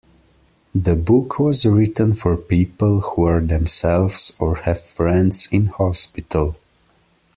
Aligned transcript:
The 0.73 0.95
book 0.95 1.37
was 1.37 1.63
written 1.63 2.15
for 2.15 2.35
people 2.35 3.01
who 3.01 3.25
are 3.25 3.39
themselves, 3.39 4.33
or 4.39 4.55
have 4.55 4.81
friends, 4.81 5.47
in 5.51 5.67
hospital. 5.67 6.57